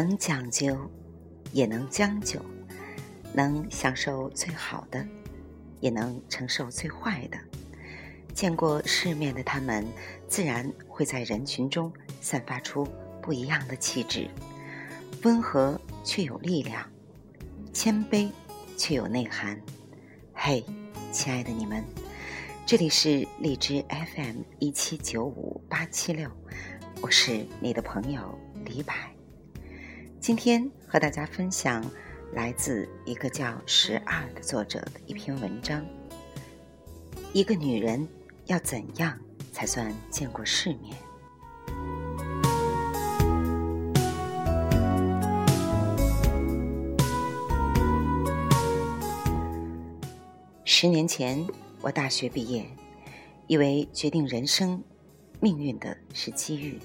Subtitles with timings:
[0.00, 0.88] 能讲究，
[1.50, 2.38] 也能将就；
[3.34, 5.04] 能享受最好的，
[5.80, 7.38] 也能承受最坏的。
[8.32, 9.84] 见过世面的他们，
[10.28, 12.86] 自然会在人群中散发出
[13.20, 14.30] 不一样的气质，
[15.24, 16.88] 温和却有力量，
[17.72, 18.30] 谦卑
[18.76, 19.60] 却有内涵。
[20.32, 20.64] 嘿，
[21.10, 21.82] 亲爱的你们，
[22.64, 23.84] 这里是荔枝
[24.14, 26.30] FM 一七九五八七六，
[27.00, 28.94] 我是你的朋友李柏。
[30.20, 31.82] 今天和大家分享
[32.32, 35.82] 来自一个叫十二的作者的一篇文章：
[37.32, 38.06] 一个女人
[38.46, 39.16] 要怎样
[39.52, 40.96] 才算见过世面？
[50.64, 51.46] 十年前，
[51.80, 52.66] 我大学毕业，
[53.46, 54.82] 以为决定人生
[55.40, 56.78] 命运的是机遇。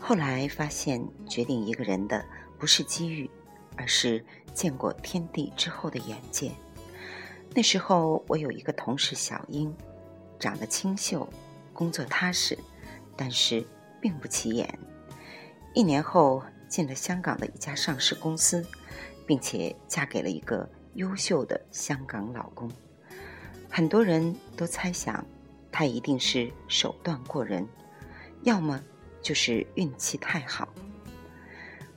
[0.00, 2.24] 后来发现，决定一个人的
[2.58, 3.30] 不是机遇，
[3.76, 6.52] 而是见过天地之后的眼界。
[7.54, 9.74] 那时候，我有一个同事小英，
[10.38, 11.28] 长得清秀，
[11.72, 12.58] 工作踏实，
[13.16, 13.64] 但是
[14.00, 14.78] 并不起眼。
[15.74, 18.66] 一年后，进了香港的一家上市公司，
[19.26, 22.70] 并且嫁给了一个优秀的香港老公。
[23.70, 25.24] 很多人都猜想，
[25.70, 27.66] 他一定是手段过人，
[28.42, 28.82] 要么
[29.22, 30.68] 就是运气太好。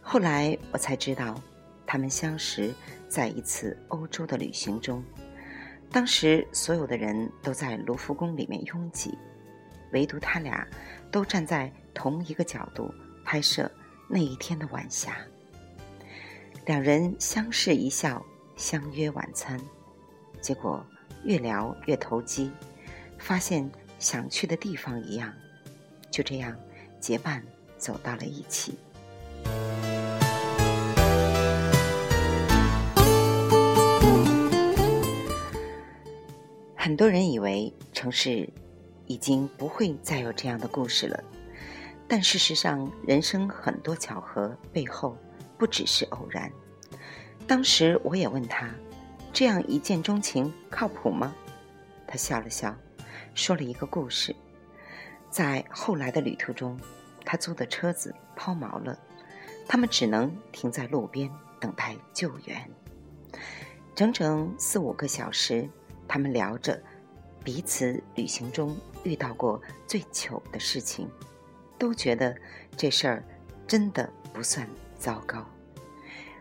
[0.02, 1.42] 后来我才知道，
[1.86, 2.74] 他们相识
[3.08, 5.04] 在一次欧洲的旅行中。
[5.92, 9.18] 当时所有的人都在卢浮宫里面拥挤，
[9.92, 10.68] 唯独他俩
[11.12, 13.70] 都站在同一个角度拍摄
[14.08, 15.18] 那一天的晚霞。
[16.66, 18.24] 两人相视一笑，
[18.56, 19.60] 相约晚餐，
[20.42, 20.86] 结果。
[21.24, 22.52] 越聊越投机，
[23.20, 23.70] 发现
[24.00, 25.32] 想去的地方一样，
[26.10, 26.58] 就这样
[27.00, 27.44] 结伴
[27.78, 28.74] 走到了一起。
[36.92, 38.50] 很多人以为城市
[39.08, 41.24] 已经不会再有这样的故事了，
[42.06, 45.16] 但事实上，人生很多巧合背后
[45.58, 46.52] 不只是偶然。
[47.48, 48.70] 当时我也问他。
[49.32, 51.34] 这样一见钟情靠谱吗？
[52.06, 52.76] 他笑了笑，
[53.36, 54.36] 说了一个故事。
[55.30, 56.78] 在后来的旅途中，
[57.24, 59.00] 他租的车子抛锚了，
[59.66, 62.70] 他们只能停在路边等待救援。
[63.96, 65.70] 整整四五个小时，
[66.12, 66.78] 他们聊着
[67.42, 71.10] 彼此旅行中遇到过最糗的事情，
[71.80, 72.36] 都觉得
[72.76, 73.24] 这事儿
[73.66, 74.68] 真的不算
[75.00, 75.46] 糟糕。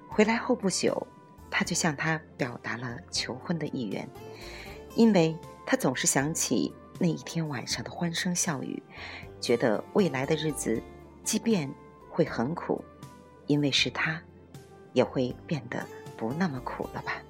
[0.09, 1.07] 回来后不久。
[1.53, 4.09] 他就向他表达了求婚的意愿，
[4.95, 5.37] 因为
[5.67, 8.81] 他总是想起那一天晚上的欢声笑语，
[9.41, 10.81] 觉得未来的日子，
[11.25, 11.69] 即便
[12.09, 12.83] 会很苦，
[13.49, 14.23] 因为是他，
[14.93, 15.85] 也会变得
[16.17, 17.21] 不那么苦了吧。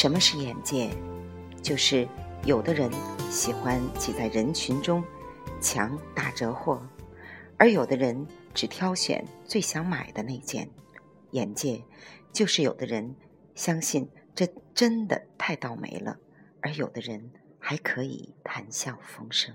[0.00, 0.88] 什么是眼界？
[1.60, 2.06] 就是
[2.44, 2.88] 有的人
[3.32, 5.02] 喜欢挤在人群中。
[5.60, 6.80] 抢打折货，
[7.56, 10.70] 而有的人只挑选最想买的那件。
[11.32, 11.82] 眼界
[12.32, 13.12] 就是有的人
[13.56, 16.16] 相信这真的太倒霉了，
[16.60, 19.52] 而有的人还可以谈笑风生。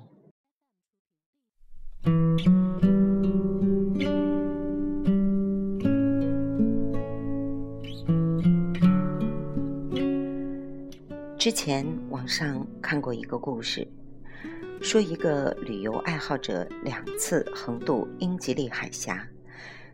[11.44, 13.86] 之前网上看过一个故事。
[14.82, 19.28] 说一个旅游爱好者两次横渡英吉利海峡，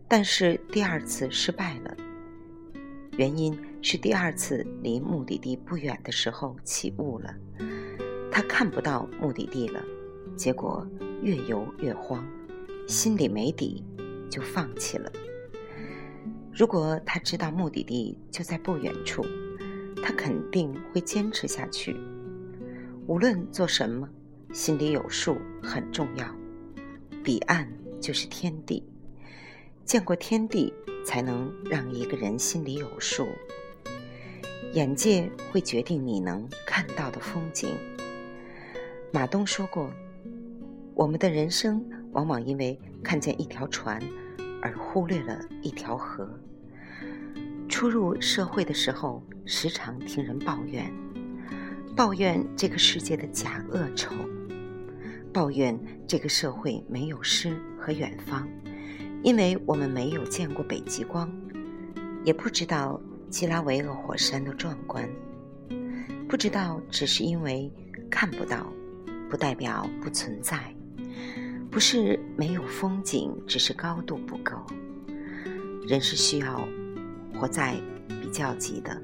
[0.07, 1.97] 但是第二次失败了。
[3.17, 7.35] 原因是第二次离目的地不远的时候起雾了，
[8.31, 9.83] 他看不到目的地了，
[10.35, 10.87] 结果
[11.23, 12.23] 越游越慌，
[12.87, 13.83] 心里没底，
[14.29, 15.11] 就放弃了。
[16.53, 19.25] 如果他知道目的地就在不远处，
[20.03, 21.95] 他肯定会坚持下去，
[23.07, 24.09] 无论做什么。
[24.51, 26.25] 心里有数很重要，
[27.23, 28.83] 彼岸就是天地，
[29.85, 30.73] 见过天地，
[31.05, 33.27] 才能让一个人心里有数。
[34.73, 37.69] 眼界会决定你能看到的风景。
[39.11, 39.91] 马东说过
[40.95, 44.01] ：“我们的人生往往因为看见一条船，
[44.63, 46.27] 而忽略了一条河。”
[47.69, 50.91] 初入社会的时候，时常听人抱怨，
[51.95, 54.13] 抱怨这个世界的假恶丑。
[55.31, 58.49] 抱怨这个社会没有诗和远方，
[59.21, 61.31] 因为我们没有见过北极光，
[62.25, 62.99] 也不知道
[63.29, 65.07] 基拉维厄火山的壮观，
[66.27, 67.71] 不知道只是因为
[68.09, 68.65] 看不到，
[69.29, 70.75] 不代表不存在，
[71.69, 74.57] 不是没有风景，只是高度不够。
[75.87, 76.67] 人是需要
[77.39, 77.75] 活在
[78.21, 79.01] 比较级的。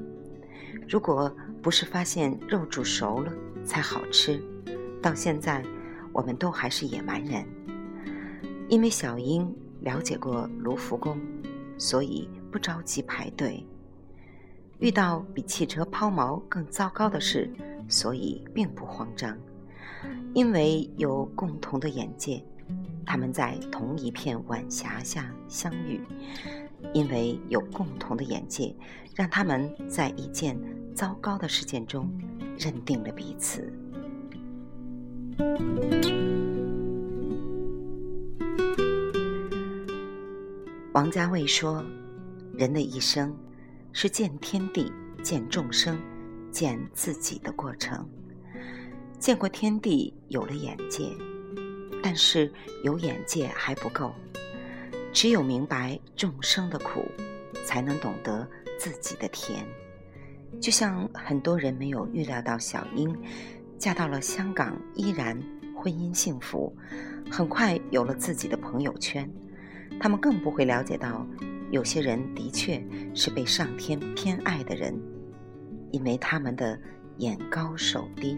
[0.88, 3.32] 如果不是发现肉煮熟了
[3.64, 4.44] 才好吃，
[5.02, 5.64] 到现在
[6.12, 7.46] 我们都还是野蛮人。
[8.68, 9.52] 因为小英
[9.82, 11.18] 了解过卢浮宫，
[11.78, 13.66] 所以不着急排队。
[14.80, 17.50] 遇到比汽车抛锚更糟糕的事，
[17.88, 19.38] 所以并不慌张，
[20.34, 22.44] 因为有共同的眼界，
[23.06, 26.00] 他们在同一片晚霞下相遇；
[26.94, 28.76] 因为有共同的眼界，
[29.16, 30.58] 让他们在一件
[30.94, 32.10] 糟糕的事件中
[32.58, 33.72] 认定了彼此。
[40.94, 41.84] 王家卫说
[42.58, 43.36] ：“人的一生。”
[43.98, 44.92] 是见天地、
[45.24, 45.98] 见众生、
[46.52, 48.06] 见自己的过程。
[49.18, 51.16] 见过天地，有了眼界，
[52.04, 52.52] 但是
[52.84, 54.14] 有眼界还不够。
[55.16, 57.06] 只有明白众生的苦，
[57.64, 58.46] 才能懂得
[58.78, 59.66] 自己的甜。
[60.60, 63.16] 就像很多人没有预料到小英
[63.78, 65.42] 嫁到了香港，依然
[65.74, 66.76] 婚姻幸福，
[67.32, 69.28] 很快有了自己的朋友圈。
[70.02, 71.26] 他们更不会了解到。
[71.72, 72.82] 有些人的确
[73.16, 74.94] 是被上天偏爱的人，
[75.92, 76.78] 因为他们的
[77.18, 78.38] 眼高手低，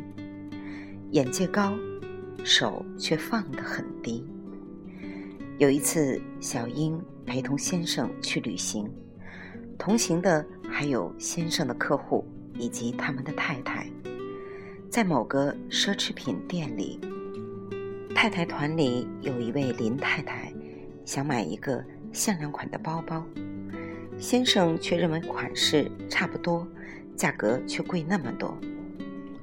[1.09, 1.73] 眼界高，
[2.43, 4.23] 手却放得很低。
[5.57, 8.87] 有一次，小英陪同先生去旅行，
[9.77, 12.23] 同行的还有先生的客户
[12.53, 13.87] 以及他们的太太。
[14.89, 16.99] 在某个奢侈品店里，
[18.13, 20.53] 太太团里有一位林太太，
[21.05, 21.83] 想买一个。
[22.13, 23.23] 限量款的包包，
[24.17, 26.65] 先生却认为款式差不多，
[27.15, 28.57] 价格却贵那么多。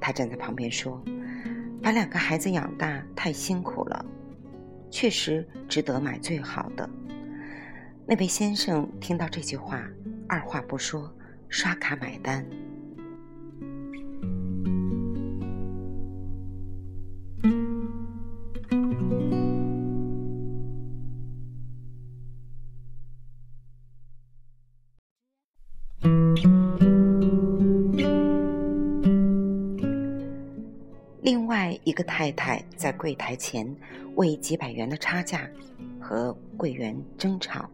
[0.01, 1.01] 他站在旁边说
[1.83, 4.05] ：“把两个孩子养大太辛苦了，
[4.95, 6.89] 确实值得买最好的。”
[8.07, 9.85] 那位先生听到这句话，
[10.29, 11.13] 二话不说，
[11.49, 12.47] 刷卡买单。
[31.85, 33.65] 一个太太在柜台前
[34.17, 35.49] 为几百元的差价
[36.01, 37.69] 和柜员争吵，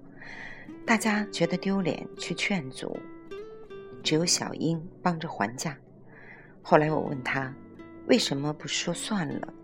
[0.84, 2.98] 大家觉得丢脸，去劝阻，
[4.02, 5.76] 只有小英帮着还价。
[6.62, 7.54] 后来我问他
[8.06, 9.54] 为什么不说算了，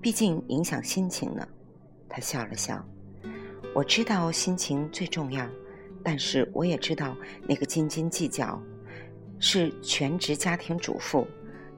[0.00, 1.46] 毕竟影响心情呢？
[2.08, 2.86] 他笑了笑，
[3.74, 5.46] 我知道心情最重要。
[6.02, 7.16] 但是我也知道，
[7.48, 8.62] 那个斤斤计较，
[9.40, 11.26] 是全职家庭主妇，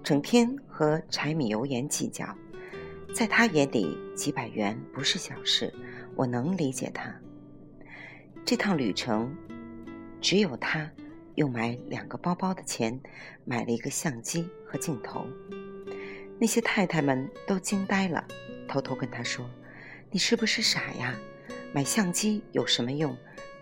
[0.03, 2.25] 整天和柴米油盐计较，
[3.13, 5.75] 在他眼里几百元不是小事，
[6.15, 7.13] 我能理解他。
[8.45, 9.37] 这趟旅程，
[10.21, 10.89] 只有他
[11.35, 12.97] 用买两个包包的钱，
[13.45, 15.27] 买了一个相机和镜头。
[16.39, 18.25] 那些太太们都惊呆了，
[18.69, 19.45] 偷偷跟他说
[20.13, 21.13] ：“你是不是傻呀？
[21.75, 23.17] 买相机有什么用？”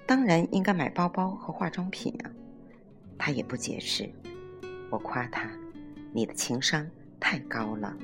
[0.05, 2.31] 当然应该买包包和化妆品啊！
[3.17, 4.07] 他也不解释。
[4.91, 5.51] 我夸他
[6.13, 6.87] ：“你的情商
[7.21, 7.95] 太高了。”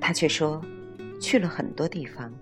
[0.00, 0.60] 他却说
[1.20, 2.32] ：“去了很多地方，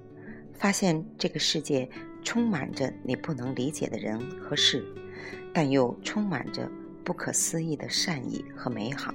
[0.55, 1.87] 发现这个世界
[2.23, 4.83] 充满着你不能理解的人和事，
[5.53, 6.69] 但又充满着
[7.05, 9.15] 不可思议的善意和美好。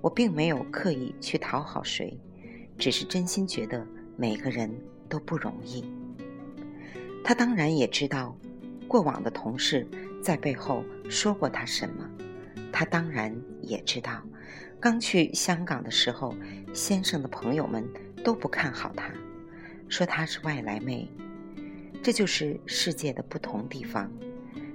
[0.00, 2.18] 我并没有刻意去讨好谁，
[2.78, 3.86] 只是真心觉得。”
[4.16, 4.72] 每个人
[5.08, 5.84] 都不容易。
[7.24, 8.38] 他当然也知道，
[8.86, 9.84] 过往的同事
[10.24, 12.08] 在背后说过他什么。
[12.72, 14.22] 他当然也知道，
[14.80, 16.34] 刚去香港的时候，
[16.72, 17.86] 先生的朋友们
[18.24, 19.12] 都不看好他，
[19.86, 21.06] 说他是外来妹。
[22.02, 24.10] 这就是世界的不同地方，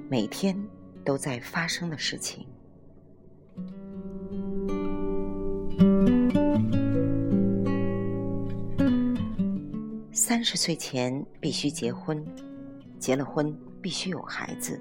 [0.07, 0.55] 每天
[1.03, 2.45] 都在发生的事情。
[10.11, 12.23] 三十岁前必须结婚，
[12.99, 13.51] 结了婚
[13.81, 14.79] 必须有孩子，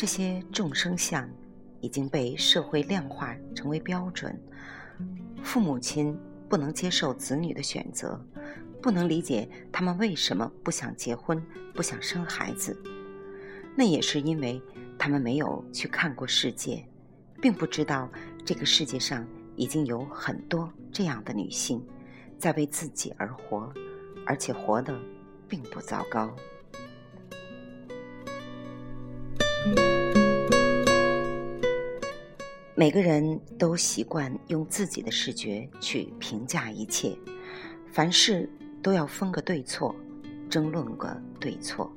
[0.00, 1.28] 这些众生相
[1.82, 4.34] 已经被社会量化成为标准。
[5.42, 8.18] 父母亲不能接受子女的选择，
[8.80, 11.38] 不能理解他们为什么不想结婚、
[11.74, 12.74] 不想生孩子。
[13.76, 14.58] 那也是因为
[14.98, 16.82] 他们没有去看过世界，
[17.38, 18.10] 并不知道
[18.42, 21.86] 这个世界上已经有很多这样的女性，
[22.38, 23.70] 在为自己而活。
[24.24, 24.98] 而且活得
[25.46, 26.34] 并不糟糕。
[32.74, 37.14] 每个人都习惯用自己的视觉去评价一切，
[37.92, 38.48] 凡事
[38.82, 39.94] 都要分个对错，
[40.48, 41.92] 争论个对错。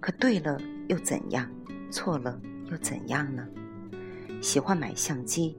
[0.00, 1.48] 可对了又怎样？
[1.92, 2.40] 错了
[2.70, 3.46] 又怎样呢？
[4.42, 5.56] 喜欢买相机，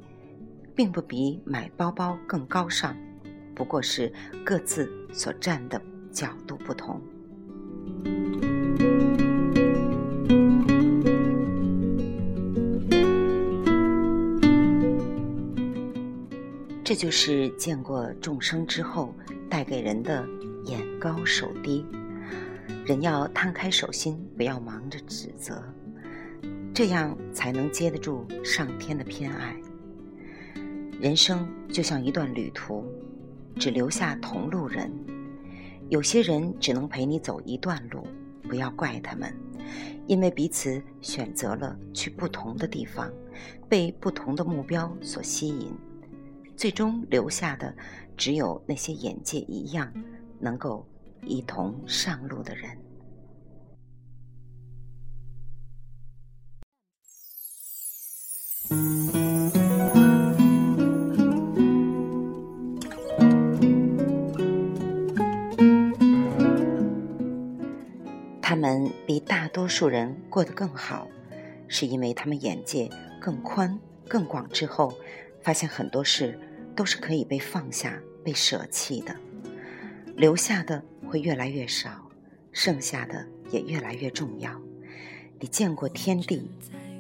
[0.76, 2.94] 并不比买包包更高尚，
[3.56, 4.12] 不过是
[4.44, 5.82] 各自所站的
[6.12, 7.00] 角度不同。
[16.92, 19.16] 这就是见过众生之后
[19.50, 20.28] 带给人的
[20.66, 21.86] 眼高手低。
[22.86, 25.64] 人要摊开手心，不要忙着指责，
[26.74, 29.56] 这样才能接得住上天的偏爱。
[31.00, 32.84] 人生就像一段旅途，
[33.56, 34.92] 只留下同路人。
[35.88, 38.06] 有些人只能陪你走一段路，
[38.50, 39.34] 不要怪他们，
[40.08, 43.10] 因为彼此选择了去不同的地方，
[43.70, 45.74] 被不同的目标所吸引。
[46.56, 47.76] 最终留下的，
[48.16, 49.92] 只有那些眼界一样，
[50.40, 50.86] 能够
[51.24, 52.78] 一同上路的人。
[68.42, 71.08] 他们比大多数人过得更好，
[71.68, 72.90] 是因为他们眼界
[73.20, 74.94] 更宽、更广之后，
[75.44, 76.40] 发现很多事。
[76.74, 79.14] 都是可以被放下、被舍弃的，
[80.16, 82.10] 留下的会越来越少，
[82.54, 84.50] 剩下的也越来越重要。
[85.38, 86.50] 你见过天地，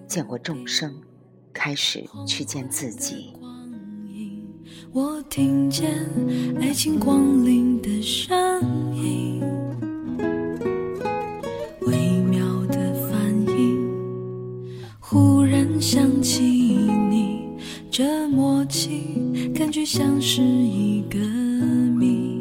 [0.07, 1.01] 见过众生，
[1.53, 3.33] 开始去见自己。
[4.91, 6.05] 我听见
[6.59, 9.41] 爱情光临的声音，
[19.85, 22.39] 像是一个谜，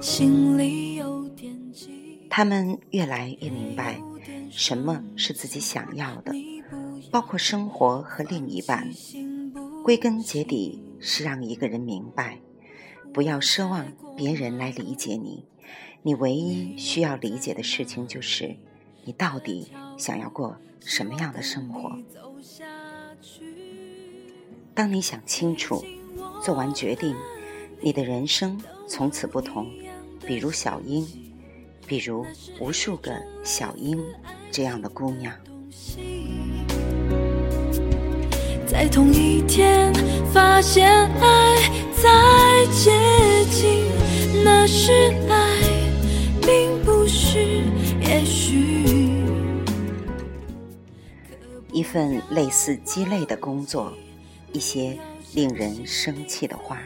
[0.00, 1.52] 心里有点
[2.30, 4.00] 他们越来越明白，
[4.50, 6.32] 什么是自己想要的，
[7.10, 8.88] 包括生活和另一半。
[9.84, 12.38] 归根结底是让一个人明白，
[13.12, 15.44] 不要奢望别人来理解你，
[16.02, 18.56] 你唯一需要理解的事情就是，
[19.04, 21.98] 你到底想要过什么样的生活。
[24.78, 25.84] 当你想清楚，
[26.40, 27.12] 做完决定，
[27.80, 28.56] 你的人生
[28.86, 29.66] 从此不同。
[30.24, 31.04] 比如小英，
[31.84, 32.24] 比如
[32.60, 33.10] 无数个
[33.42, 34.00] 小英
[34.52, 35.34] 这样的姑娘。
[38.68, 39.92] 在同一天
[40.32, 41.56] 发现爱
[42.00, 42.92] 在接
[43.50, 43.84] 近，
[44.44, 44.92] 那是
[45.28, 45.58] 爱，
[46.40, 47.64] 并不是
[48.00, 48.84] 也许。
[51.72, 53.92] 一份类似鸡肋的工作。
[54.52, 54.98] 一些
[55.34, 56.82] 令人生气的话，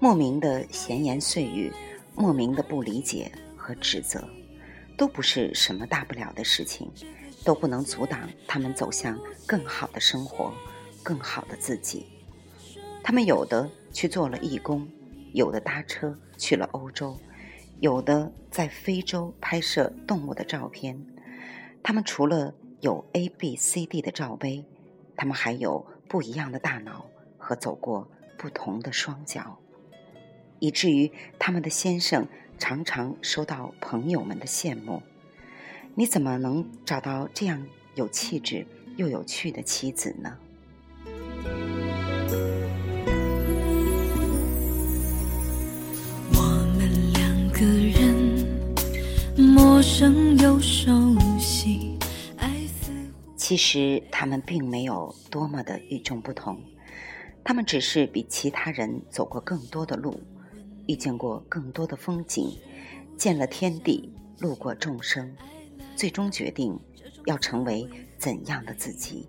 [0.00, 1.72] 莫名的闲言碎语，
[2.14, 4.28] 莫名的不理解和指责，
[4.96, 6.90] 都不是什么大不了的事情，
[7.44, 10.52] 都不能阻挡他们走向更好的生活，
[11.04, 12.04] 更好的自己。
[13.02, 14.88] 他们有的去做了义工，
[15.32, 17.16] 有的搭车去了欧洲，
[17.78, 21.00] 有的在非洲拍摄动物的照片。
[21.80, 24.64] 他们除了有 A、B、C、D 的罩杯，
[25.16, 25.86] 他们还有。
[26.12, 27.06] 不一样的大脑
[27.38, 29.58] 和走过不同的双脚，
[30.58, 32.28] 以至于他们的先生
[32.58, 35.02] 常常收到朋友们的羡慕。
[35.94, 38.66] 你怎么能找到这样有气质
[38.96, 40.36] 又有趣的妻子呢？
[46.34, 46.42] 我
[46.76, 48.46] 们两个人，
[49.38, 51.21] 陌生又熟。
[53.42, 56.62] 其实他们并没有多么的与众不同，
[57.42, 60.20] 他们只是比其他人走过更多的路，
[60.86, 62.56] 遇见过更多的风景，
[63.18, 65.34] 见了天地，路过众生，
[65.96, 66.78] 最终决定
[67.26, 67.84] 要成为
[68.16, 69.26] 怎样的自己。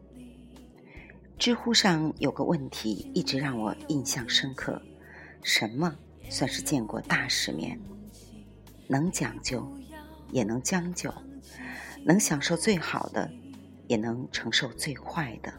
[1.40, 4.80] 知乎上有个问题一直让我印象深刻：
[5.42, 5.96] 什么
[6.30, 7.80] 算是见过大世面？
[8.88, 9.68] 能讲究，
[10.32, 11.12] 也能将就，
[12.06, 13.28] 能享受最好的。
[13.88, 15.54] 也能承受最坏的。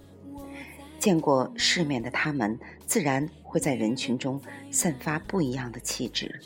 [0.99, 4.41] 见过世面的他们，自然会在人群中
[4.71, 6.41] 散发不一样的气质，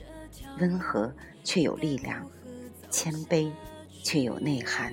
[0.58, 2.28] 温和却有力量，
[2.90, 3.50] 谦卑
[4.02, 4.92] 却有内涵。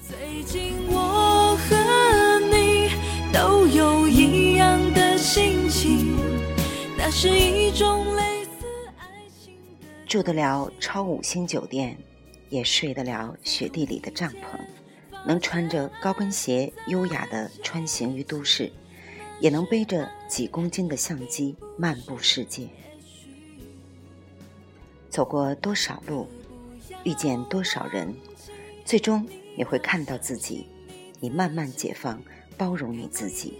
[0.00, 2.90] 最近我和你
[3.32, 6.16] 都有一样的心情，
[6.96, 8.66] 那是一种类似
[8.98, 9.06] 爱
[9.42, 9.54] 情。
[10.06, 11.96] 住得了超五星酒店，
[12.48, 14.60] 也睡得了雪地里的帐篷。
[15.26, 18.72] 能穿着高跟鞋优雅地穿行于都市，
[19.40, 22.68] 也能背着几公斤的相机漫步世界。
[25.08, 26.26] 走过多少路，
[27.04, 28.14] 遇见多少人，
[28.84, 29.26] 最终
[29.56, 30.66] 你会看到自己。
[31.20, 32.20] 你慢慢解放，
[32.56, 33.58] 包容你自己。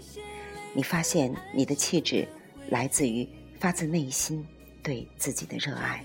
[0.73, 2.27] 你发现你的气质
[2.69, 3.27] 来自于
[3.59, 4.45] 发自内心
[4.81, 6.03] 对自己的热爱。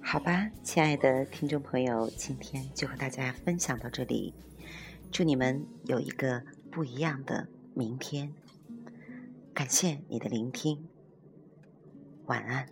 [0.00, 4.32] 好吧，亲爱的听众朋友，今天就和大家分享到这里。
[5.10, 8.32] 祝你们有一个不一样的明天。
[9.52, 10.86] 感谢你的聆听，
[12.26, 12.68] 晚安。